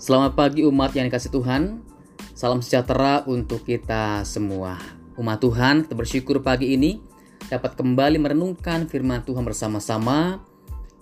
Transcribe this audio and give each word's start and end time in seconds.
Selamat 0.00 0.32
pagi 0.32 0.64
umat 0.64 0.96
yang 0.96 1.12
dikasih 1.12 1.28
Tuhan. 1.28 1.84
Salam 2.32 2.64
sejahtera 2.64 3.20
untuk 3.28 3.68
kita 3.68 4.24
semua. 4.24 4.80
Umat 5.20 5.44
Tuhan, 5.44 5.84
kita 5.84 5.92
bersyukur 5.92 6.40
pagi 6.40 6.72
ini 6.72 7.04
dapat 7.52 7.76
kembali 7.76 8.16
merenungkan 8.16 8.88
firman 8.88 9.20
Tuhan 9.28 9.44
bersama-sama. 9.44 10.40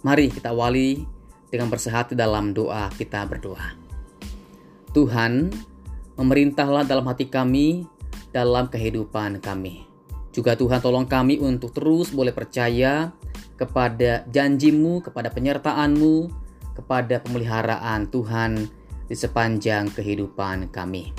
Mari 0.03 0.35
kita 0.35 0.51
awali 0.51 1.07
dengan 1.47 1.71
bersehati 1.71 2.19
dalam 2.19 2.51
doa 2.51 2.91
kita 2.91 3.23
berdoa. 3.31 3.79
Tuhan, 4.91 5.47
memerintahlah 6.19 6.83
dalam 6.83 7.07
hati 7.07 7.31
kami, 7.31 7.87
dalam 8.35 8.67
kehidupan 8.67 9.39
kami. 9.39 9.87
Juga 10.35 10.59
Tuhan 10.59 10.83
tolong 10.83 11.07
kami 11.07 11.39
untuk 11.39 11.71
terus 11.71 12.11
boleh 12.11 12.35
percaya 12.35 13.15
kepada 13.55 14.27
janjimu, 14.27 15.07
kepada 15.07 15.31
penyertaanmu, 15.31 16.35
kepada 16.75 17.23
pemeliharaan 17.23 18.11
Tuhan 18.11 18.78
di 19.09 19.17
sepanjang 19.17 19.89
kehidupan 19.97 20.69
kami. 20.69 21.11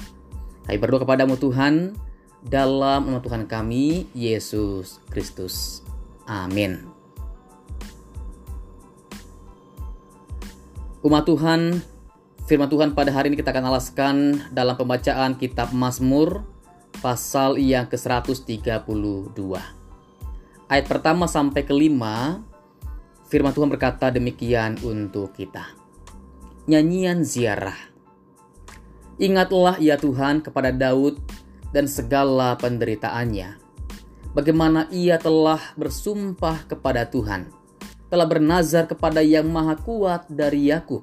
Hai 0.69 0.77
berdoa 0.77 1.01
kepadamu 1.01 1.33
Tuhan, 1.41 1.97
dalam 2.45 3.09
nama 3.09 3.19
Tuhan 3.19 3.49
kami, 3.49 4.05
Yesus 4.13 5.01
Kristus. 5.09 5.81
Amin. 6.29 6.85
Umat 11.01 11.25
Tuhan, 11.25 11.81
firman 12.45 12.69
Tuhan 12.69 12.93
pada 12.93 13.09
hari 13.09 13.33
ini 13.33 13.39
kita 13.41 13.49
akan 13.49 13.65
alaskan 13.73 14.15
dalam 14.53 14.77
pembacaan 14.77 15.33
kitab 15.41 15.73
Mazmur 15.73 16.45
pasal 17.01 17.57
yang 17.57 17.89
ke-132. 17.89 19.39
Ayat 20.69 20.85
pertama 20.85 21.25
sampai 21.25 21.65
kelima, 21.65 22.45
firman 23.31 23.55
Tuhan 23.55 23.71
berkata 23.73 24.13
demikian 24.13 24.77
untuk 24.85 25.33
kita 25.33 25.78
nyanyian 26.69 27.25
ziarah. 27.25 27.89
Ingatlah 29.17 29.81
ya 29.81 29.97
Tuhan 29.97 30.45
kepada 30.45 30.69
Daud 30.69 31.17
dan 31.73 31.89
segala 31.89 32.53
penderitaannya. 32.61 33.57
Bagaimana 34.37 34.85
ia 34.93 35.17
telah 35.17 35.73
bersumpah 35.73 36.69
kepada 36.69 37.09
Tuhan, 37.09 37.49
telah 38.13 38.29
bernazar 38.29 38.85
kepada 38.85 39.25
Yang 39.25 39.49
Maha 39.49 39.75
Kuat 39.81 40.29
dari 40.29 40.69
Yakub. 40.69 41.01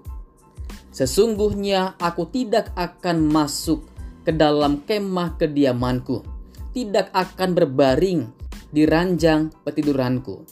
Sesungguhnya 0.95 1.99
aku 1.99 2.31
tidak 2.31 2.71
akan 2.79 3.27
masuk 3.27 3.85
ke 4.23 4.31
dalam 4.31 4.87
kemah 4.87 5.35
kediamanku, 5.37 6.23
tidak 6.71 7.11
akan 7.11 7.53
berbaring 7.53 8.31
di 8.71 8.87
ranjang 8.87 9.51
petiduranku. 9.67 10.47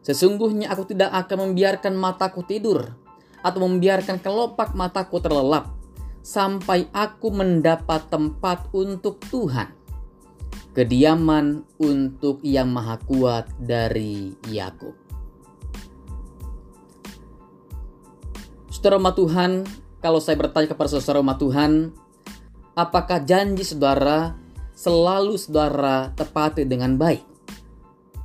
Sesungguhnya 0.00 0.70
aku 0.70 0.88
tidak 0.94 1.10
akan 1.12 1.50
membiarkan 1.50 1.98
mataku 1.98 2.46
tidur 2.46 3.01
atau 3.42 3.66
membiarkan 3.66 4.22
kelopak 4.22 4.72
mataku 4.72 5.18
terlelap 5.18 5.74
sampai 6.22 6.86
aku 6.94 7.34
mendapat 7.34 8.06
tempat 8.08 8.70
untuk 8.70 9.18
Tuhan. 9.28 9.74
Kediaman 10.72 11.68
untuk 11.76 12.40
Yang 12.40 12.68
Maha 12.72 12.96
Kuat 13.04 13.44
dari 13.60 14.32
Yakub. 14.48 14.96
Saudara 18.72 19.12
Tuhan, 19.12 19.68
kalau 20.00 20.18
saya 20.18 20.40
bertanya 20.40 20.72
kepada 20.72 20.88
saudara 20.88 21.20
Tuhan, 21.36 21.92
apakah 22.72 23.20
janji 23.20 23.68
saudara 23.68 24.32
selalu 24.72 25.36
saudara 25.36 26.08
tepati 26.16 26.64
dengan 26.64 26.96
baik? 26.96 27.22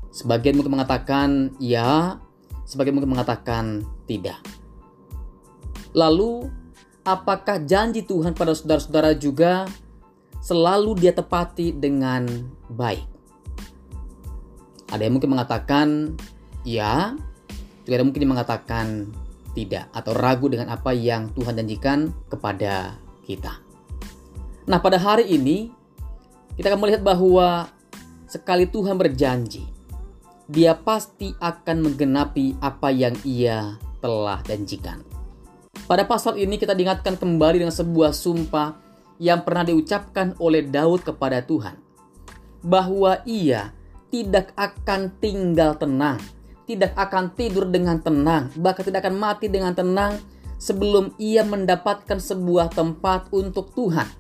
Sebagian 0.10 0.58
mungkin 0.58 0.80
mengatakan 0.80 1.54
ya, 1.62 2.18
sebagian 2.66 2.98
mungkin 2.98 3.14
mengatakan 3.14 3.86
tidak. 4.10 4.42
Lalu, 5.98 6.46
apakah 7.02 7.66
janji 7.66 8.06
Tuhan 8.06 8.38
pada 8.38 8.54
saudara-saudara 8.54 9.18
juga 9.18 9.66
selalu 10.46 11.02
dia 11.02 11.10
tepati 11.10 11.74
dengan 11.74 12.30
baik? 12.70 13.02
Ada 14.94 15.10
yang 15.10 15.18
mungkin 15.18 15.34
mengatakan 15.34 16.14
ya, 16.62 17.18
juga 17.82 17.94
ada 17.98 18.06
mungkin 18.06 18.22
yang 18.30 18.34
mengatakan 18.38 19.10
tidak 19.58 19.90
atau 19.90 20.14
ragu 20.14 20.54
dengan 20.54 20.70
apa 20.70 20.94
yang 20.94 21.34
Tuhan 21.34 21.58
janjikan 21.58 22.14
kepada 22.30 23.02
kita. 23.26 23.58
Nah, 24.70 24.78
pada 24.78 25.02
hari 25.02 25.34
ini 25.34 25.74
kita 26.54 26.70
akan 26.70 26.86
melihat 26.86 27.02
bahwa 27.02 27.74
sekali 28.30 28.70
Tuhan 28.70 29.02
berjanji, 29.02 29.66
Dia 30.48 30.78
pasti 30.78 31.36
akan 31.44 31.90
menggenapi 31.90 32.62
apa 32.64 32.88
yang 32.94 33.18
Ia 33.26 33.76
telah 34.00 34.40
janjikan. 34.46 35.17
Pada 35.88 36.04
pasal 36.04 36.36
ini 36.36 36.60
kita 36.60 36.76
diingatkan 36.76 37.16
kembali 37.16 37.64
dengan 37.64 37.72
sebuah 37.72 38.12
sumpah 38.12 38.76
yang 39.24 39.48
pernah 39.48 39.64
diucapkan 39.64 40.36
oleh 40.36 40.68
Daud 40.68 41.08
kepada 41.08 41.40
Tuhan. 41.40 41.80
Bahwa 42.60 43.24
ia 43.24 43.72
tidak 44.12 44.52
akan 44.60 45.16
tinggal 45.24 45.80
tenang, 45.80 46.20
tidak 46.68 46.92
akan 47.00 47.32
tidur 47.40 47.72
dengan 47.72 48.04
tenang, 48.04 48.52
bahkan 48.60 48.84
tidak 48.84 49.08
akan 49.08 49.16
mati 49.16 49.48
dengan 49.48 49.72
tenang 49.72 50.20
sebelum 50.60 51.16
ia 51.16 51.48
mendapatkan 51.48 52.20
sebuah 52.20 52.76
tempat 52.76 53.32
untuk 53.32 53.72
Tuhan. 53.72 54.12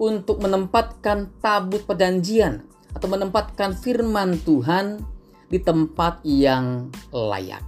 Untuk 0.00 0.40
menempatkan 0.40 1.28
tabut 1.44 1.84
perjanjian 1.84 2.64
atau 2.96 3.08
menempatkan 3.12 3.76
firman 3.76 4.40
Tuhan 4.40 5.04
di 5.52 5.60
tempat 5.60 6.24
yang 6.24 6.88
layak. 7.12 7.60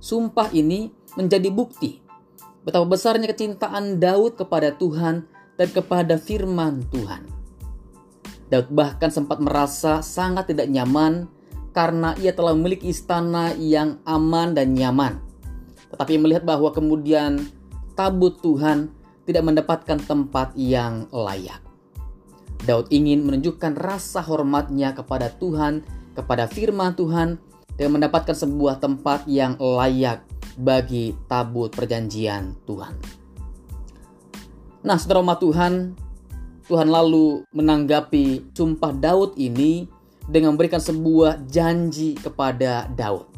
Sumpah 0.00 0.52
ini 0.52 1.03
menjadi 1.14 1.48
bukti 1.50 2.04
betapa 2.64 2.88
besarnya 2.88 3.28
kecintaan 3.28 4.00
Daud 4.00 4.40
kepada 4.40 4.72
Tuhan 4.74 5.28
dan 5.54 5.68
kepada 5.70 6.16
firman 6.16 6.82
Tuhan. 6.90 7.28
Daud 8.48 8.72
bahkan 8.72 9.12
sempat 9.12 9.38
merasa 9.38 10.00
sangat 10.00 10.50
tidak 10.50 10.68
nyaman 10.72 11.28
karena 11.76 12.16
ia 12.18 12.32
telah 12.32 12.56
memiliki 12.56 12.90
istana 12.90 13.52
yang 13.54 14.00
aman 14.08 14.56
dan 14.56 14.72
nyaman. 14.72 15.20
Tetapi 15.92 16.18
melihat 16.18 16.42
bahwa 16.42 16.72
kemudian 16.72 17.44
tabut 17.94 18.40
Tuhan 18.42 18.90
tidak 19.24 19.44
mendapatkan 19.44 19.98
tempat 20.04 20.52
yang 20.56 21.06
layak. 21.12 21.60
Daud 22.64 22.88
ingin 22.88 23.28
menunjukkan 23.28 23.76
rasa 23.76 24.24
hormatnya 24.24 24.96
kepada 24.96 25.28
Tuhan, 25.36 25.84
kepada 26.16 26.48
firman 26.48 26.96
Tuhan, 26.96 27.36
dan 27.76 27.88
mendapatkan 27.90 28.32
sebuah 28.32 28.80
tempat 28.80 29.26
yang 29.28 29.58
layak 29.60 30.24
bagi 30.58 31.14
tabut 31.26 31.70
perjanjian 31.74 32.54
Tuhan. 32.66 32.94
Nah, 34.84 34.96
saudara 35.00 35.24
umat 35.24 35.40
Tuhan, 35.40 35.96
Tuhan 36.68 36.88
lalu 36.88 37.44
menanggapi 37.52 38.52
sumpah 38.52 38.92
Daud 38.92 39.36
ini 39.40 39.88
dengan 40.24 40.56
memberikan 40.56 40.80
sebuah 40.80 41.44
janji 41.48 42.16
kepada 42.16 42.88
Daud. 42.92 43.28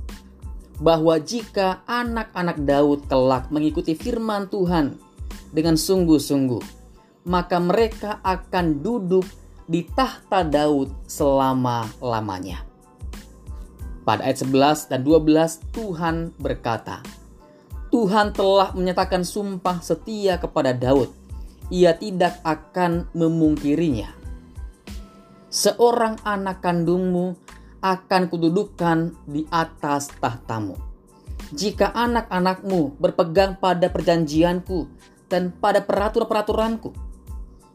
Bahwa 0.77 1.16
jika 1.16 1.87
anak-anak 1.88 2.60
Daud 2.62 3.09
kelak 3.09 3.48
mengikuti 3.48 3.97
firman 3.97 4.50
Tuhan 4.53 4.98
dengan 5.50 5.78
sungguh-sungguh, 5.78 6.62
maka 7.27 7.56
mereka 7.59 8.21
akan 8.22 8.84
duduk 8.84 9.25
di 9.66 9.83
tahta 9.83 10.47
Daud 10.47 10.94
selama-lamanya. 11.10 12.75
Pada 14.06 14.22
ayat 14.22 14.46
11 14.46 14.86
dan 14.86 15.02
12 15.02 15.74
Tuhan 15.74 16.30
berkata, 16.38 17.02
Tuhan 17.90 18.30
telah 18.30 18.70
menyatakan 18.70 19.26
sumpah 19.26 19.82
setia 19.82 20.38
kepada 20.38 20.70
Daud. 20.70 21.10
Ia 21.74 21.90
tidak 21.98 22.38
akan 22.46 23.10
memungkirinya. 23.10 24.14
Seorang 25.50 26.22
anak 26.22 26.62
kandungmu 26.62 27.34
akan 27.82 28.22
kududukan 28.30 29.10
di 29.26 29.42
atas 29.50 30.14
tahtamu. 30.22 30.78
Jika 31.50 31.91
anak-anakmu 31.91 33.02
berpegang 33.02 33.59
pada 33.59 33.91
perjanjianku 33.91 34.86
dan 35.26 35.50
pada 35.50 35.82
peraturan-peraturanku 35.82 36.94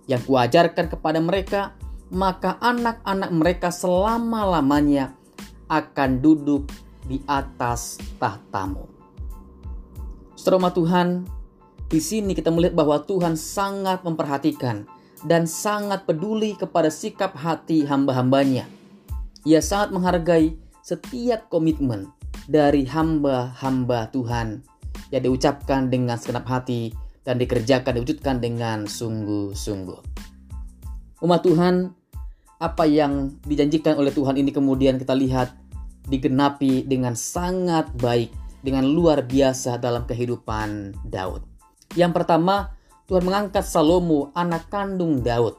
yang 0.07 0.23
kuajarkan 0.23 0.87
kepada 0.87 1.19
mereka, 1.19 1.75
maka 2.07 2.55
anak-anak 2.63 3.31
mereka 3.35 3.67
selama-lamanya 3.67 5.19
akan 5.71 6.19
duduk 6.19 6.67
di 7.07 7.23
atas 7.23 7.95
tahtamu. 8.19 8.83
Saudara 10.35 10.67
Tuhan, 10.75 11.23
di 11.87 12.03
sini 12.03 12.35
kita 12.35 12.51
melihat 12.51 12.75
bahwa 12.75 12.99
Tuhan 13.07 13.39
sangat 13.39 14.03
memperhatikan 14.03 14.83
dan 15.23 15.47
sangat 15.47 16.03
peduli 16.03 16.59
kepada 16.59 16.91
sikap 16.91 17.37
hati 17.39 17.87
hamba-hambanya. 17.87 18.67
Ia 19.47 19.63
sangat 19.63 19.95
menghargai 19.95 20.59
setiap 20.83 21.47
komitmen 21.47 22.09
dari 22.49 22.83
hamba-hamba 22.89 24.09
Tuhan 24.11 24.65
yang 25.13 25.23
diucapkan 25.23 25.87
dengan 25.87 26.17
segenap 26.17 26.45
hati 26.49 26.91
dan 27.21 27.37
dikerjakan, 27.37 28.01
diwujudkan 28.01 28.41
dengan 28.41 28.89
sungguh-sungguh. 28.89 29.99
Umat 31.21 31.41
Tuhan, 31.45 31.93
apa 32.61 32.85
yang 32.85 33.33
dijanjikan 33.41 33.97
oleh 33.97 34.13
Tuhan 34.13 34.37
ini 34.37 34.53
kemudian 34.53 35.01
kita 35.01 35.17
lihat 35.17 35.57
digenapi 36.05 36.85
dengan 36.85 37.17
sangat 37.17 37.89
baik, 37.97 38.29
dengan 38.61 38.85
luar 38.85 39.25
biasa 39.25 39.81
dalam 39.81 40.05
kehidupan 40.05 40.93
Daud. 41.09 41.41
Yang 41.97 42.21
pertama, 42.21 42.77
Tuhan 43.09 43.25
mengangkat 43.25 43.65
Salomo, 43.65 44.29
anak 44.37 44.69
kandung 44.69 45.25
Daud, 45.25 45.57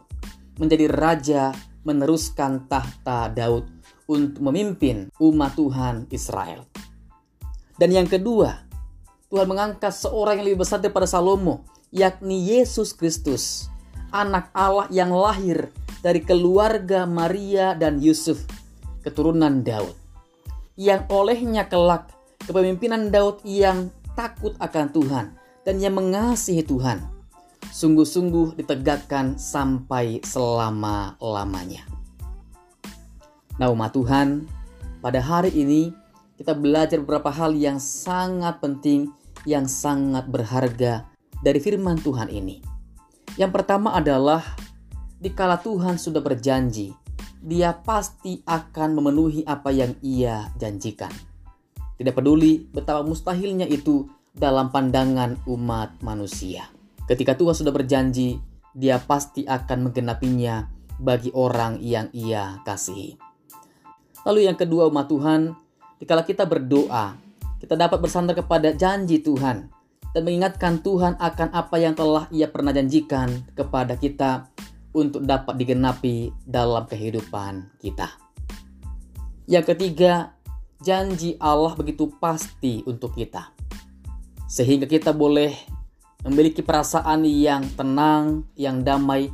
menjadi 0.62 0.86
raja 0.86 1.50
meneruskan 1.82 2.70
tahta 2.70 3.26
Daud 3.34 3.66
untuk 4.06 4.38
memimpin 4.38 5.10
umat 5.18 5.58
Tuhan 5.58 6.06
Israel. 6.14 6.62
Dan 7.74 7.90
yang 7.90 8.06
kedua, 8.06 8.62
Tuhan 9.26 9.50
mengangkat 9.50 9.90
seorang 9.90 10.38
yang 10.38 10.46
lebih 10.54 10.62
besar 10.62 10.78
daripada 10.78 11.10
Salomo, 11.10 11.66
yakni 11.90 12.54
Yesus 12.54 12.94
Kristus, 12.94 13.66
anak 14.14 14.54
Allah 14.54 14.86
yang 14.94 15.10
lahir 15.10 15.74
dari 16.02 16.20
keluarga 16.20 17.06
Maria 17.06 17.78
dan 17.78 18.02
Yusuf, 18.02 18.42
keturunan 19.06 19.62
Daud. 19.62 19.94
Yang 20.74 21.06
olehnya 21.08 21.70
kelak 21.70 22.10
kepemimpinan 22.42 23.14
Daud 23.14 23.40
yang 23.46 23.88
takut 24.18 24.58
akan 24.58 24.90
Tuhan 24.90 25.26
dan 25.62 25.78
yang 25.78 25.94
mengasihi 25.94 26.66
Tuhan 26.66 27.22
sungguh-sungguh 27.72 28.58
ditegakkan 28.58 29.38
sampai 29.38 30.20
selama-lamanya. 30.20 31.86
Nah, 33.56 33.70
umat 33.70 33.94
Tuhan, 33.94 34.44
pada 34.98 35.22
hari 35.22 35.54
ini 35.54 35.94
kita 36.36 36.52
belajar 36.58 36.98
beberapa 37.00 37.30
hal 37.30 37.54
yang 37.54 37.78
sangat 37.78 38.58
penting, 38.58 39.14
yang 39.46 39.70
sangat 39.70 40.26
berharga 40.26 41.06
dari 41.40 41.62
firman 41.62 42.00
Tuhan 42.02 42.28
ini. 42.28 42.60
Yang 43.40 43.62
pertama 43.62 43.96
adalah 43.96 44.42
dikala 45.22 45.62
Tuhan 45.62 46.02
sudah 46.02 46.18
berjanji, 46.18 46.90
Dia 47.42 47.74
pasti 47.74 48.42
akan 48.42 48.98
memenuhi 48.98 49.46
apa 49.46 49.70
yang 49.70 49.94
Ia 50.02 50.50
janjikan. 50.58 51.10
Tidak 51.94 52.14
peduli 52.14 52.66
betapa 52.66 53.06
mustahilnya 53.06 53.70
itu 53.70 54.10
dalam 54.34 54.74
pandangan 54.74 55.38
umat 55.46 56.02
manusia. 56.02 56.66
Ketika 57.06 57.38
Tuhan 57.38 57.54
sudah 57.54 57.70
berjanji, 57.70 58.42
Dia 58.74 58.98
pasti 58.98 59.46
akan 59.46 59.90
menggenapinya 59.90 60.66
bagi 60.98 61.30
orang 61.34 61.78
yang 61.78 62.10
Ia 62.10 62.58
kasihi. 62.66 63.14
Lalu 64.26 64.50
yang 64.50 64.58
kedua 64.58 64.86
umat 64.90 65.06
Tuhan, 65.10 65.54
dikala 65.98 66.22
kita 66.26 66.46
berdoa, 66.46 67.14
kita 67.62 67.74
dapat 67.78 67.98
bersandar 68.02 68.34
kepada 68.38 68.74
janji 68.74 69.22
Tuhan 69.22 69.70
dan 70.14 70.22
mengingatkan 70.22 70.78
Tuhan 70.82 71.18
akan 71.18 71.48
apa 71.50 71.76
yang 71.78 71.94
telah 71.98 72.30
Ia 72.30 72.46
pernah 72.50 72.70
janjikan 72.70 73.50
kepada 73.58 73.98
kita 73.98 74.51
untuk 74.92 75.24
dapat 75.24 75.56
digenapi 75.56 76.32
dalam 76.44 76.84
kehidupan 76.84 77.80
kita. 77.80 78.08
Yang 79.48 79.74
ketiga, 79.74 80.36
janji 80.80 81.36
Allah 81.40 81.74
begitu 81.74 82.12
pasti 82.20 82.84
untuk 82.86 83.16
kita. 83.16 83.52
Sehingga 84.46 84.84
kita 84.84 85.16
boleh 85.16 85.52
memiliki 86.22 86.62
perasaan 86.62 87.24
yang 87.26 87.66
tenang, 87.74 88.46
yang 88.54 88.84
damai, 88.84 89.32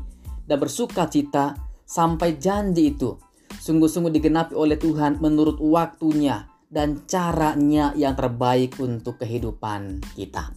dan 0.49 0.57
bersuka 0.57 1.05
cita 1.11 1.59
sampai 1.85 2.41
janji 2.41 2.97
itu 2.97 3.19
sungguh-sungguh 3.61 4.13
digenapi 4.15 4.57
oleh 4.57 4.81
Tuhan 4.81 5.21
menurut 5.21 5.61
waktunya 5.61 6.49
dan 6.69 7.05
caranya 7.05 7.93
yang 7.97 8.17
terbaik 8.17 8.77
untuk 8.81 9.21
kehidupan 9.21 10.01
kita. 10.17 10.53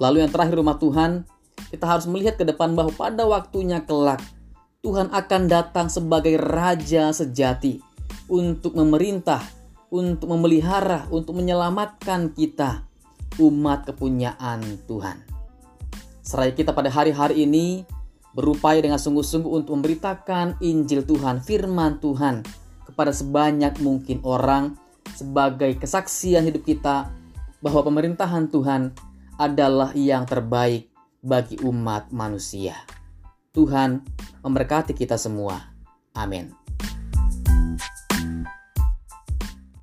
Lalu 0.00 0.24
yang 0.24 0.32
terakhir 0.32 0.56
rumah 0.58 0.76
Tuhan, 0.80 1.24
kita 1.72 1.88
harus 1.88 2.04
melihat 2.04 2.36
ke 2.36 2.44
depan 2.44 2.76
bahwa 2.76 2.92
pada 2.92 3.24
waktunya 3.24 3.80
kelak 3.80 4.20
Tuhan 4.84 5.08
akan 5.08 5.42
datang 5.48 5.88
sebagai 5.88 6.36
raja 6.36 7.08
sejati 7.16 7.80
untuk 8.28 8.76
memerintah, 8.76 9.40
untuk 9.88 10.28
memelihara, 10.36 11.08
untuk 11.08 11.40
menyelamatkan 11.40 12.36
kita 12.36 12.84
umat 13.40 13.88
kepunyaan 13.88 14.60
Tuhan. 14.84 15.16
Seraya 16.20 16.52
kita 16.52 16.76
pada 16.76 16.92
hari-hari 16.92 17.48
ini 17.48 17.88
berupaya 18.36 18.84
dengan 18.84 19.00
sungguh-sungguh 19.00 19.48
untuk 19.48 19.80
memberitakan 19.80 20.60
Injil 20.60 21.08
Tuhan, 21.08 21.40
firman 21.40 21.96
Tuhan 22.02 22.44
kepada 22.84 23.16
sebanyak 23.16 23.80
mungkin 23.80 24.20
orang 24.28 24.76
sebagai 25.16 25.80
kesaksian 25.80 26.44
hidup 26.44 26.68
kita 26.68 27.08
bahwa 27.64 27.80
pemerintahan 27.86 28.52
Tuhan 28.52 28.92
adalah 29.40 29.96
yang 29.96 30.28
terbaik 30.28 30.91
bagi 31.22 31.56
umat 31.62 32.10
manusia. 32.10 32.74
Tuhan 33.54 34.02
memberkati 34.42 34.92
kita 34.92 35.14
semua. 35.14 35.72
Amin. 36.18 36.61